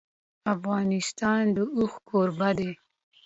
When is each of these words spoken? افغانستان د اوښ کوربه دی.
افغانستان 0.55 1.43
د 1.55 1.57
اوښ 1.75 1.93
کوربه 2.09 2.49
دی. 2.57 2.71